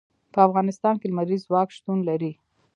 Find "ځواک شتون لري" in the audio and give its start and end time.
1.47-2.31